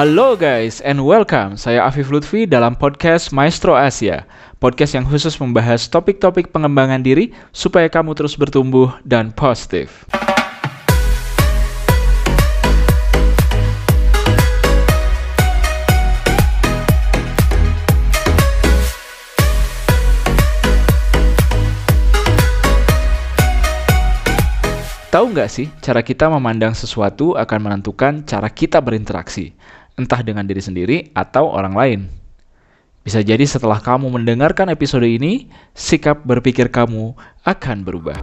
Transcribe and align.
Halo 0.00 0.32
guys 0.32 0.80
and 0.80 1.04
welcome. 1.04 1.60
Saya 1.60 1.84
Afif 1.84 2.08
Lutfi 2.08 2.48
dalam 2.48 2.72
podcast 2.72 3.36
Maestro 3.36 3.76
Asia. 3.76 4.24
Podcast 4.56 4.96
yang 4.96 5.04
khusus 5.04 5.36
membahas 5.36 5.92
topik-topik 5.92 6.56
pengembangan 6.56 7.04
diri 7.04 7.36
supaya 7.52 7.84
kamu 7.92 8.16
terus 8.16 8.32
bertumbuh 8.32 8.96
dan 9.04 9.28
positif. 9.28 10.08
Tahu 25.10 25.34
nggak 25.34 25.50
sih, 25.50 25.66
cara 25.82 26.00
kita 26.06 26.30
memandang 26.30 26.70
sesuatu 26.70 27.34
akan 27.34 27.58
menentukan 27.66 28.22
cara 28.22 28.46
kita 28.46 28.78
berinteraksi, 28.78 29.50
entah 29.98 30.22
dengan 30.22 30.46
diri 30.46 30.62
sendiri 30.62 30.96
atau 31.16 31.50
orang 31.50 31.74
lain. 31.74 32.00
Bisa 33.02 33.24
jadi 33.24 33.42
setelah 33.42 33.82
kamu 33.82 34.12
mendengarkan 34.12 34.70
episode 34.70 35.08
ini, 35.08 35.50
sikap 35.74 36.22
berpikir 36.22 36.70
kamu 36.70 37.16
akan 37.42 37.76
berubah. 37.82 38.20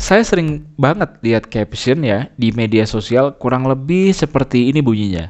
Saya 0.00 0.24
sering 0.24 0.64
banget 0.80 1.20
lihat 1.20 1.52
caption 1.52 2.00
ya 2.00 2.32
di 2.40 2.48
media 2.56 2.88
sosial 2.88 3.36
kurang 3.36 3.68
lebih 3.68 4.16
seperti 4.16 4.72
ini 4.72 4.80
bunyinya 4.80 5.28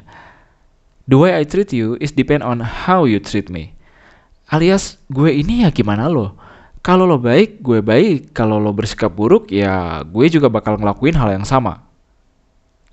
The 1.09 1.19
way 1.19 1.35
I 1.35 1.43
treat 1.43 1.75
you 1.75 1.99
is 1.99 2.15
depend 2.15 2.47
on 2.47 2.63
how 2.63 3.03
you 3.09 3.19
treat 3.19 3.51
me. 3.51 3.75
Alias 4.53 4.95
gue 5.11 5.35
ini 5.35 5.67
ya 5.67 5.73
gimana 5.73 6.07
lo? 6.07 6.38
Kalau 6.79 7.03
lo 7.03 7.19
baik, 7.19 7.59
gue 7.59 7.83
baik. 7.83 8.31
Kalau 8.31 8.57
lo 8.57 8.71
bersikap 8.71 9.11
buruk, 9.11 9.51
ya 9.51 9.99
gue 10.07 10.25
juga 10.31 10.47
bakal 10.47 10.79
ngelakuin 10.79 11.15
hal 11.15 11.35
yang 11.35 11.45
sama. 11.45 11.83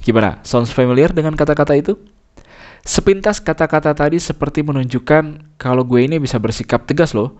Gimana? 0.03 0.43
Sounds 0.43 0.75
familiar 0.75 1.15
dengan 1.15 1.39
kata-kata 1.39 1.79
itu? 1.79 1.95
Sepintas 2.87 3.43
kata-kata 3.43 3.95
tadi 3.95 4.19
seperti 4.23 4.63
menunjukkan 4.63 5.57
kalau 5.59 5.83
gue 5.83 6.07
ini 6.07 6.23
bisa 6.23 6.39
bersikap 6.39 6.87
tegas 6.87 7.15
loh. 7.15 7.39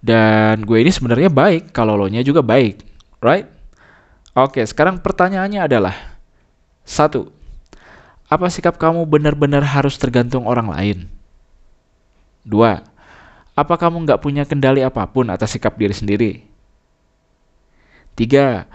Dan 0.00 0.64
gue 0.68 0.78
ini 0.80 0.92
sebenarnya 0.92 1.32
baik 1.32 1.72
kalau 1.72 1.96
lo 1.96 2.08
nya 2.08 2.20
juga 2.20 2.44
baik. 2.44 2.84
Right? 3.20 3.48
Oke, 4.36 4.60
sekarang 4.68 5.00
pertanyaannya 5.00 5.64
adalah 5.64 5.96
satu, 6.84 7.32
apa 8.28 8.46
sikap 8.52 8.76
kamu 8.76 9.08
benar-benar 9.08 9.64
harus 9.64 9.96
tergantung 9.96 10.44
orang 10.44 10.68
lain? 10.68 10.98
Dua, 12.44 12.84
apa 13.56 13.74
kamu 13.80 14.04
nggak 14.04 14.20
punya 14.20 14.44
kendali 14.44 14.84
apa 14.84 15.08
pun 15.08 15.32
atas 15.32 15.56
sikap 15.56 15.80
diri 15.80 15.96
sendiri? 15.96 16.32
Tiga, 18.12 18.68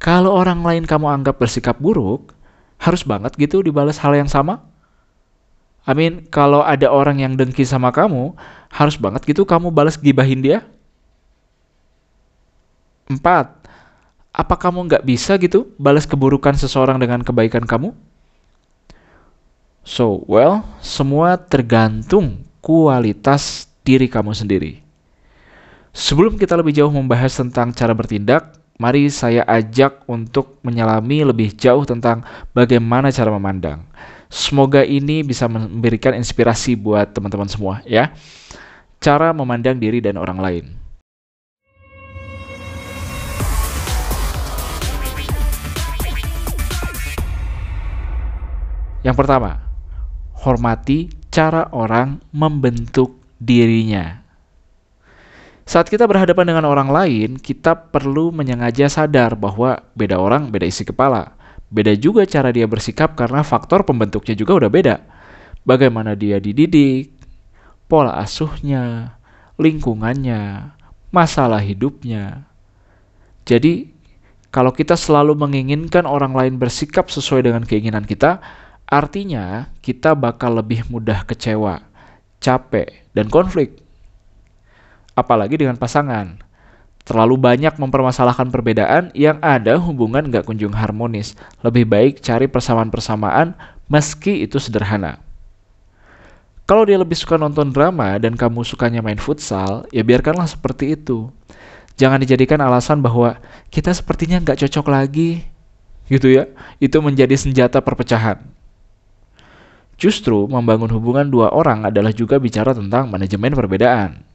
kalau 0.00 0.32
orang 0.32 0.64
lain 0.64 0.84
kamu 0.88 1.06
anggap 1.06 1.36
bersikap 1.36 1.76
buruk, 1.76 2.32
harus 2.80 3.04
banget 3.04 3.36
gitu 3.36 3.60
dibalas 3.60 4.00
hal 4.00 4.16
yang 4.16 4.26
sama? 4.26 4.64
I 5.84 5.92
mean, 5.92 6.26
kalau 6.32 6.64
ada 6.64 6.88
orang 6.88 7.20
yang 7.20 7.36
dengki 7.36 7.68
sama 7.68 7.92
kamu, 7.92 8.32
harus 8.72 8.96
banget 8.96 9.28
gitu 9.28 9.44
kamu 9.44 9.68
balas 9.68 10.00
gibahin 10.00 10.40
dia? 10.40 10.64
Empat, 13.10 13.52
apa 14.32 14.54
kamu 14.56 14.88
nggak 14.88 15.04
bisa 15.04 15.36
gitu 15.36 15.68
balas 15.76 16.08
keburukan 16.08 16.56
seseorang 16.56 16.96
dengan 16.96 17.20
kebaikan 17.20 17.68
kamu? 17.68 17.92
So, 19.82 20.22
well, 20.30 20.62
semua 20.78 21.34
tergantung 21.34 22.46
kualitas 22.62 23.71
diri 23.82 24.06
kamu 24.06 24.34
sendiri. 24.34 24.82
Sebelum 25.92 26.40
kita 26.40 26.56
lebih 26.56 26.72
jauh 26.72 26.88
membahas 26.88 27.36
tentang 27.36 27.74
cara 27.76 27.92
bertindak, 27.92 28.56
mari 28.80 29.12
saya 29.12 29.44
ajak 29.44 30.08
untuk 30.08 30.56
menyelami 30.64 31.20
lebih 31.28 31.52
jauh 31.52 31.84
tentang 31.84 32.24
bagaimana 32.56 33.12
cara 33.12 33.28
memandang. 33.28 33.84
Semoga 34.32 34.80
ini 34.80 35.20
bisa 35.20 35.44
memberikan 35.44 36.16
inspirasi 36.16 36.72
buat 36.80 37.12
teman-teman 37.12 37.52
semua 37.52 37.84
ya. 37.84 38.16
Cara 39.02 39.36
memandang 39.36 39.76
diri 39.76 40.00
dan 40.00 40.16
orang 40.16 40.40
lain. 40.40 40.64
Yang 49.02 49.16
pertama, 49.18 49.58
hormati 50.46 51.10
cara 51.28 51.66
orang 51.74 52.22
membentuk 52.30 53.21
dirinya. 53.42 54.22
Saat 55.66 55.90
kita 55.90 56.06
berhadapan 56.06 56.54
dengan 56.54 56.66
orang 56.66 56.90
lain, 56.90 57.30
kita 57.38 57.90
perlu 57.90 58.34
menyengaja 58.34 58.90
sadar 58.90 59.38
bahwa 59.38 59.82
beda 59.94 60.18
orang 60.18 60.50
beda 60.50 60.66
isi 60.66 60.86
kepala. 60.86 61.34
Beda 61.72 61.96
juga 61.96 62.28
cara 62.28 62.52
dia 62.52 62.68
bersikap 62.68 63.16
karena 63.16 63.40
faktor 63.42 63.86
pembentuknya 63.86 64.36
juga 64.36 64.58
udah 64.58 64.70
beda. 64.70 64.96
Bagaimana 65.62 66.18
dia 66.18 66.42
dididik, 66.42 67.14
pola 67.86 68.18
asuhnya, 68.20 69.16
lingkungannya, 69.56 70.74
masalah 71.14 71.62
hidupnya. 71.62 72.44
Jadi, 73.46 73.88
kalau 74.52 74.74
kita 74.74 74.98
selalu 74.98 75.38
menginginkan 75.38 76.04
orang 76.04 76.36
lain 76.36 76.60
bersikap 76.60 77.08
sesuai 77.08 77.46
dengan 77.46 77.62
keinginan 77.64 78.04
kita, 78.04 78.42
Artinya, 78.92 79.72
kita 79.80 80.12
bakal 80.12 80.60
lebih 80.60 80.84
mudah 80.92 81.24
kecewa, 81.24 81.80
capek, 82.44 83.01
dan 83.12 83.28
konflik. 83.32 83.80
Apalagi 85.12 85.60
dengan 85.60 85.76
pasangan. 85.76 86.40
Terlalu 87.02 87.34
banyak 87.34 87.74
mempermasalahkan 87.82 88.54
perbedaan 88.54 89.10
yang 89.12 89.42
ada 89.42 89.74
hubungan 89.74 90.22
gak 90.30 90.46
kunjung 90.46 90.70
harmonis. 90.70 91.34
Lebih 91.66 91.84
baik 91.90 92.22
cari 92.22 92.46
persamaan-persamaan 92.46 93.58
meski 93.90 94.46
itu 94.46 94.62
sederhana. 94.62 95.18
Kalau 96.62 96.86
dia 96.86 96.94
lebih 96.94 97.18
suka 97.18 97.34
nonton 97.34 97.74
drama 97.74 98.16
dan 98.22 98.38
kamu 98.38 98.62
sukanya 98.62 99.02
main 99.02 99.18
futsal, 99.18 99.82
ya 99.90 100.06
biarkanlah 100.06 100.46
seperti 100.46 100.94
itu. 100.94 101.28
Jangan 101.98 102.22
dijadikan 102.22 102.62
alasan 102.62 103.02
bahwa 103.02 103.36
kita 103.68 103.90
sepertinya 103.92 104.38
nggak 104.40 104.62
cocok 104.62 104.86
lagi, 104.88 105.42
gitu 106.06 106.30
ya. 106.30 106.48
Itu 106.78 107.02
menjadi 107.02 107.34
senjata 107.34 107.82
perpecahan. 107.82 108.40
Justru 110.02 110.50
membangun 110.50 110.90
hubungan 110.90 111.30
dua 111.30 111.54
orang 111.54 111.86
adalah 111.86 112.10
juga 112.10 112.42
bicara 112.42 112.74
tentang 112.74 113.06
manajemen 113.06 113.54
perbedaan. 113.54 114.26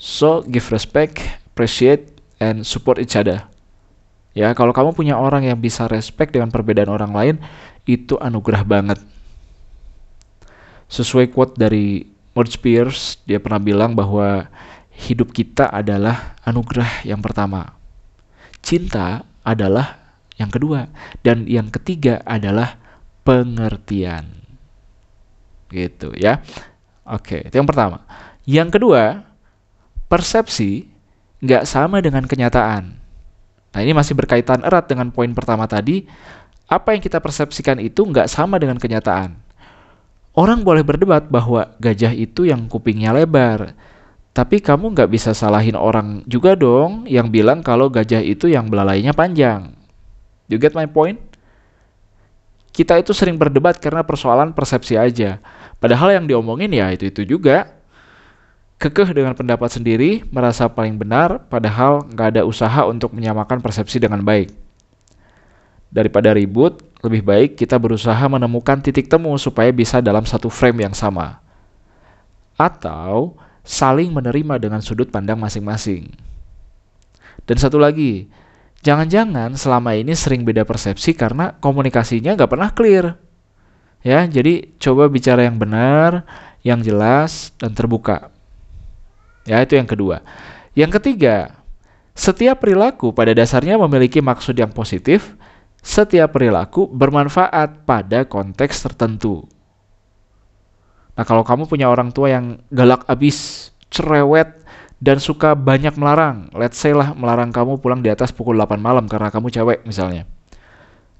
So, 0.00 0.40
give 0.48 0.64
respect, 0.72 1.20
appreciate, 1.52 2.08
and 2.40 2.64
support 2.64 2.96
each 2.96 3.20
other. 3.20 3.44
Ya, 4.32 4.56
kalau 4.56 4.72
kamu 4.72 4.96
punya 4.96 5.20
orang 5.20 5.44
yang 5.44 5.60
bisa 5.60 5.84
respect 5.92 6.32
dengan 6.32 6.48
perbedaan 6.48 6.88
orang 6.88 7.12
lain, 7.12 7.36
itu 7.84 8.16
anugerah 8.16 8.64
banget. 8.64 8.96
Sesuai 10.88 11.28
quote 11.28 11.52
dari 11.52 12.08
George 12.32 12.56
Pierce, 12.56 13.20
dia 13.28 13.44
pernah 13.44 13.60
bilang 13.60 13.92
bahwa 13.92 14.48
hidup 14.88 15.36
kita 15.36 15.68
adalah 15.68 16.32
anugerah 16.48 17.04
yang 17.04 17.20
pertama. 17.20 17.76
Cinta 18.64 19.28
adalah 19.44 20.16
yang 20.40 20.48
kedua. 20.48 20.88
Dan 21.20 21.44
yang 21.44 21.68
ketiga 21.68 22.24
adalah 22.24 22.80
pengertian 23.20 24.40
gitu 25.70 26.12
ya. 26.18 26.42
Oke, 27.06 27.46
itu 27.46 27.54
yang 27.56 27.66
pertama. 27.66 28.02
Yang 28.44 28.78
kedua, 28.78 29.24
persepsi 30.10 30.90
nggak 31.40 31.64
sama 31.64 32.02
dengan 32.04 32.26
kenyataan. 32.26 33.00
Nah 33.70 33.80
ini 33.80 33.94
masih 33.94 34.18
berkaitan 34.18 34.66
erat 34.66 34.90
dengan 34.90 35.14
poin 35.14 35.30
pertama 35.30 35.64
tadi. 35.70 36.04
Apa 36.70 36.94
yang 36.94 37.02
kita 37.02 37.18
persepsikan 37.18 37.82
itu 37.82 38.06
nggak 38.06 38.30
sama 38.30 38.58
dengan 38.58 38.78
kenyataan. 38.78 39.34
Orang 40.30 40.62
boleh 40.62 40.86
berdebat 40.86 41.26
bahwa 41.26 41.74
gajah 41.82 42.14
itu 42.14 42.46
yang 42.46 42.70
kupingnya 42.70 43.10
lebar. 43.10 43.74
Tapi 44.30 44.62
kamu 44.62 44.94
nggak 44.94 45.10
bisa 45.10 45.34
salahin 45.34 45.74
orang 45.74 46.22
juga 46.30 46.54
dong 46.54 47.10
yang 47.10 47.34
bilang 47.34 47.66
kalau 47.66 47.90
gajah 47.90 48.22
itu 48.22 48.46
yang 48.46 48.70
belalainya 48.70 49.10
panjang. 49.10 49.74
You 50.46 50.62
get 50.62 50.74
my 50.74 50.86
point? 50.86 51.18
Kita 52.70 52.96
itu 52.98 53.10
sering 53.10 53.34
berdebat 53.34 53.82
karena 53.82 54.06
persoalan 54.06 54.54
persepsi 54.54 54.94
aja. 54.94 55.42
Padahal 55.82 56.14
yang 56.14 56.24
diomongin 56.30 56.70
ya 56.70 56.90
itu-itu 56.94 57.26
juga. 57.26 57.76
Kekeh 58.80 59.12
dengan 59.12 59.36
pendapat 59.36 59.68
sendiri, 59.76 60.24
merasa 60.32 60.64
paling 60.64 60.96
benar, 60.96 61.44
padahal 61.52 62.08
nggak 62.08 62.28
ada 62.32 62.42
usaha 62.48 62.88
untuk 62.88 63.12
menyamakan 63.12 63.60
persepsi 63.60 64.00
dengan 64.00 64.24
baik. 64.24 64.48
Daripada 65.92 66.32
ribut, 66.32 66.80
lebih 67.04 67.20
baik 67.20 67.50
kita 67.60 67.76
berusaha 67.76 68.24
menemukan 68.24 68.80
titik 68.80 69.12
temu 69.12 69.36
supaya 69.36 69.68
bisa 69.68 70.00
dalam 70.00 70.24
satu 70.24 70.48
frame 70.48 70.88
yang 70.88 70.96
sama. 70.96 71.44
Atau 72.56 73.36
saling 73.68 74.08
menerima 74.16 74.56
dengan 74.56 74.80
sudut 74.80 75.12
pandang 75.12 75.36
masing-masing. 75.36 76.08
Dan 77.44 77.56
satu 77.60 77.76
lagi, 77.76 78.32
jangan-jangan 78.80 79.56
selama 79.56 79.96
ini 79.96 80.16
sering 80.16 80.44
beda 80.44 80.64
persepsi 80.64 81.12
karena 81.16 81.56
komunikasinya 81.60 82.36
nggak 82.36 82.50
pernah 82.50 82.70
clear. 82.72 83.06
Ya, 84.00 84.24
jadi 84.24 84.72
coba 84.80 85.12
bicara 85.12 85.44
yang 85.44 85.60
benar, 85.60 86.24
yang 86.64 86.80
jelas 86.80 87.52
dan 87.60 87.76
terbuka. 87.76 88.32
Ya, 89.44 89.60
itu 89.60 89.76
yang 89.76 89.88
kedua. 89.88 90.24
Yang 90.72 91.00
ketiga, 91.00 91.60
setiap 92.16 92.60
perilaku 92.60 93.12
pada 93.16 93.32
dasarnya 93.32 93.80
memiliki 93.80 94.20
maksud 94.20 94.56
yang 94.56 94.72
positif. 94.72 95.36
Setiap 95.80 96.36
perilaku 96.36 96.84
bermanfaat 96.92 97.88
pada 97.88 98.28
konteks 98.28 98.84
tertentu. 98.84 99.48
Nah, 101.16 101.24
kalau 101.24 101.40
kamu 101.40 101.64
punya 101.64 101.88
orang 101.88 102.12
tua 102.12 102.36
yang 102.36 102.60
galak 102.68 103.08
abis, 103.08 103.72
cerewet, 103.88 104.59
dan 105.00 105.16
suka 105.16 105.56
banyak 105.56 105.96
melarang, 105.96 106.52
let's 106.52 106.76
say 106.76 106.92
lah 106.92 107.16
melarang 107.16 107.48
kamu 107.48 107.80
pulang 107.80 108.04
di 108.04 108.12
atas 108.12 108.28
pukul 108.30 108.52
8 108.60 108.76
malam 108.76 109.08
karena 109.08 109.32
kamu 109.32 109.48
cewek 109.48 109.88
misalnya. 109.88 110.28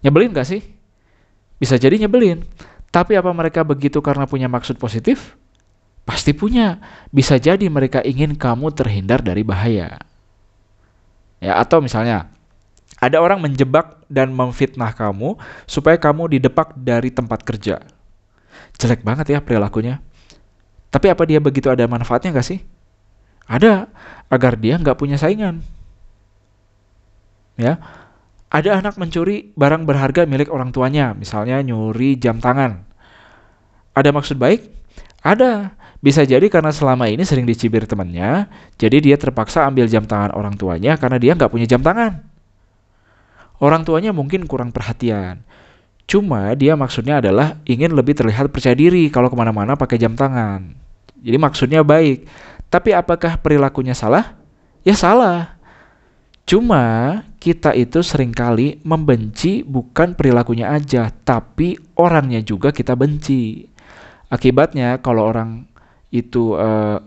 Nyebelin 0.04 0.36
gak 0.36 0.48
sih? 0.48 0.60
Bisa 1.56 1.80
jadi 1.80 1.96
nyebelin. 1.96 2.44
Tapi 2.92 3.16
apa 3.16 3.32
mereka 3.32 3.64
begitu 3.64 4.04
karena 4.04 4.28
punya 4.28 4.52
maksud 4.52 4.76
positif? 4.76 5.36
Pasti 6.04 6.36
punya. 6.36 6.76
Bisa 7.08 7.40
jadi 7.40 7.64
mereka 7.72 8.04
ingin 8.04 8.36
kamu 8.36 8.68
terhindar 8.76 9.24
dari 9.24 9.40
bahaya. 9.44 9.96
Ya, 11.40 11.56
atau 11.56 11.80
misalnya 11.80 12.28
ada 13.00 13.16
orang 13.16 13.40
menjebak 13.40 14.04
dan 14.12 14.28
memfitnah 14.36 14.92
kamu 14.92 15.40
supaya 15.64 15.96
kamu 15.96 16.36
didepak 16.36 16.76
dari 16.76 17.08
tempat 17.08 17.40
kerja. 17.40 17.80
Jelek 18.76 19.00
banget 19.00 19.32
ya 19.32 19.40
perilakunya. 19.40 20.04
Tapi 20.92 21.08
apa 21.08 21.24
dia 21.24 21.40
begitu 21.40 21.72
ada 21.72 21.84
manfaatnya 21.88 22.36
gak 22.36 22.44
sih? 22.44 22.60
Ada, 23.50 23.90
agar 24.30 24.54
dia 24.54 24.78
nggak 24.78 24.94
punya 24.94 25.18
saingan. 25.18 25.66
Ya, 27.58 27.82
ada 28.46 28.78
anak 28.78 28.94
mencuri 28.94 29.50
barang 29.58 29.84
berharga 29.90 30.22
milik 30.24 30.54
orang 30.54 30.70
tuanya, 30.70 31.12
misalnya 31.18 31.58
nyuri 31.60 32.14
jam 32.14 32.38
tangan. 32.38 32.86
Ada 33.92 34.14
maksud 34.14 34.38
baik? 34.38 34.70
Ada. 35.26 35.74
Bisa 36.00 36.24
jadi 36.24 36.48
karena 36.48 36.72
selama 36.72 37.12
ini 37.12 37.28
sering 37.28 37.44
dicibir 37.44 37.84
temannya, 37.84 38.48
jadi 38.80 39.04
dia 39.04 39.16
terpaksa 39.20 39.68
ambil 39.68 39.84
jam 39.84 40.08
tangan 40.08 40.32
orang 40.32 40.56
tuanya 40.56 40.96
karena 40.96 41.20
dia 41.20 41.36
nggak 41.36 41.52
punya 41.52 41.68
jam 41.68 41.84
tangan. 41.84 42.24
Orang 43.60 43.84
tuanya 43.84 44.16
mungkin 44.16 44.48
kurang 44.48 44.72
perhatian. 44.72 45.44
Cuma 46.08 46.56
dia 46.56 46.72
maksudnya 46.72 47.20
adalah 47.20 47.60
ingin 47.68 47.92
lebih 47.92 48.16
terlihat 48.16 48.48
percaya 48.48 48.72
diri 48.72 49.12
kalau 49.12 49.28
ke 49.28 49.36
mana-mana 49.36 49.76
pakai 49.76 50.00
jam 50.00 50.16
tangan. 50.16 50.72
Jadi 51.20 51.36
maksudnya 51.36 51.84
baik. 51.84 52.24
Tapi 52.70 52.94
apakah 52.94 53.36
perilakunya 53.42 53.98
salah? 53.98 54.38
Ya 54.86 54.94
salah. 54.94 55.58
Cuma 56.46 57.22
kita 57.42 57.74
itu 57.74 58.02
sering 58.02 58.30
kali 58.30 58.78
membenci 58.86 59.66
bukan 59.66 60.14
perilakunya 60.14 60.70
aja, 60.70 61.10
tapi 61.10 61.78
orangnya 61.98 62.40
juga 62.42 62.70
kita 62.70 62.94
benci. 62.94 63.66
Akibatnya 64.30 65.02
kalau 65.02 65.26
orang 65.26 65.66
itu 66.10 66.54
uh, 66.54 67.02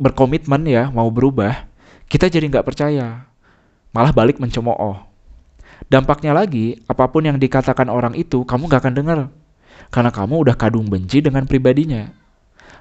berkomitmen 0.00 0.64
ya 0.68 0.88
mau 0.88 1.08
berubah, 1.08 1.68
kita 2.08 2.28
jadi 2.28 2.48
nggak 2.48 2.66
percaya, 2.68 3.28
malah 3.92 4.12
balik 4.12 4.40
mencemooh. 4.40 4.96
Dampaknya 5.88 6.32
lagi, 6.32 6.80
apa 6.88 7.08
pun 7.08 7.24
yang 7.24 7.36
dikatakan 7.36 7.88
orang 7.92 8.16
itu 8.16 8.44
kamu 8.48 8.68
nggak 8.68 8.82
akan 8.84 8.94
dengar, 8.96 9.18
karena 9.92 10.10
kamu 10.12 10.34
udah 10.48 10.56
kadung 10.56 10.88
benci 10.88 11.20
dengan 11.20 11.44
pribadinya. 11.44 12.12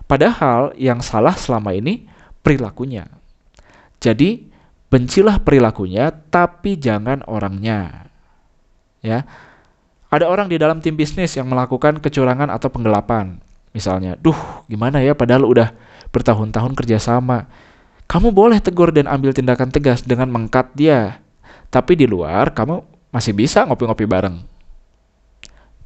Padahal 0.07 0.75
yang 0.75 1.00
salah 1.00 1.36
selama 1.36 1.72
ini 1.72 2.07
perilakunya. 2.42 3.08
Jadi 4.02 4.50
bencilah 4.92 5.40
perilakunya 5.42 6.12
tapi 6.12 6.76
jangan 6.76 7.24
orangnya. 7.30 8.10
Ya. 9.02 9.26
Ada 10.12 10.28
orang 10.28 10.52
di 10.52 10.60
dalam 10.60 10.84
tim 10.84 11.00
bisnis 11.00 11.40
yang 11.40 11.48
melakukan 11.48 12.04
kecurangan 12.04 12.52
atau 12.52 12.68
penggelapan. 12.68 13.40
Misalnya, 13.72 14.20
duh 14.20 14.36
gimana 14.68 15.00
ya 15.00 15.16
padahal 15.16 15.48
udah 15.48 15.72
bertahun-tahun 16.12 16.76
kerjasama. 16.76 17.48
Kamu 18.12 18.36
boleh 18.36 18.60
tegur 18.60 18.92
dan 18.92 19.08
ambil 19.08 19.32
tindakan 19.32 19.72
tegas 19.72 20.04
dengan 20.04 20.28
mengkat 20.28 20.68
dia. 20.76 21.24
Tapi 21.72 21.96
di 21.96 22.04
luar 22.04 22.52
kamu 22.52 22.84
masih 23.16 23.32
bisa 23.32 23.64
ngopi-ngopi 23.64 24.04
bareng. 24.04 24.44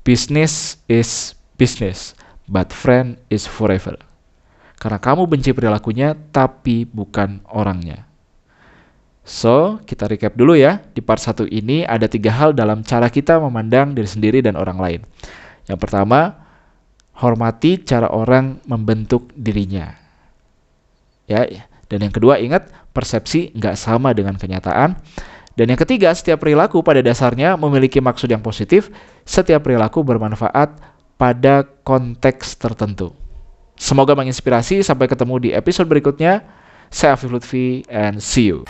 Business 0.01 0.81
is 0.89 1.37
business, 1.61 2.17
but 2.49 2.73
friend 2.73 3.21
is 3.29 3.45
forever. 3.45 3.93
Karena 4.75 4.99
kamu 4.99 5.23
benci 5.25 5.55
perilakunya 5.55 6.13
tapi 6.13 6.83
bukan 6.83 7.43
orangnya. 7.51 8.05
So, 9.25 9.81
kita 9.81 10.05
recap 10.05 10.37
dulu 10.37 10.53
ya. 10.53 10.85
Di 10.93 11.01
part 11.01 11.17
1 11.17 11.49
ini 11.49 11.81
ada 11.81 12.05
tiga 12.05 12.29
hal 12.29 12.53
dalam 12.53 12.85
cara 12.85 13.09
kita 13.09 13.41
memandang 13.41 13.97
diri 13.97 14.05
sendiri 14.05 14.39
dan 14.45 14.53
orang 14.53 14.77
lain. 14.77 15.01
Yang 15.65 15.79
pertama, 15.81 16.45
hormati 17.17 17.81
cara 17.81 18.13
orang 18.13 18.61
membentuk 18.69 19.33
dirinya. 19.33 19.97
Ya, 21.25 21.41
dan 21.89 22.05
yang 22.05 22.13
kedua 22.13 22.37
ingat 22.37 22.69
persepsi 22.93 23.49
nggak 23.57 23.73
sama 23.73 24.13
dengan 24.13 24.37
kenyataan. 24.37 24.93
Dan 25.57 25.71
yang 25.73 25.79
ketiga, 25.79 26.13
setiap 26.13 26.45
perilaku 26.45 26.85
pada 26.85 27.01
dasarnya 27.01 27.57
memiliki 27.57 27.97
maksud 27.97 28.29
yang 28.29 28.45
positif. 28.45 28.93
Setiap 29.25 29.65
perilaku 29.65 30.05
bermanfaat 30.05 30.77
pada 31.17 31.63
konteks 31.81 32.59
tertentu. 32.59 33.15
Semoga 33.75 34.15
menginspirasi. 34.15 34.81
Sampai 34.81 35.11
ketemu 35.11 35.35
di 35.39 35.49
episode 35.51 35.87
berikutnya. 35.91 36.41
Saya 36.89 37.19
Afif 37.19 37.29
Lutfi 37.29 37.83
and 37.91 38.23
see 38.23 38.47
you. 38.47 38.63